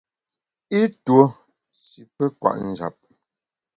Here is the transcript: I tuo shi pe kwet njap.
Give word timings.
I 0.79 0.81
tuo 1.05 1.23
shi 1.85 2.01
pe 2.15 2.25
kwet 2.39 2.57
njap. 2.69 2.95